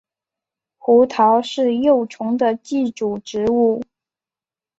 [0.79, 3.83] 胡桃是幼虫的寄主植物。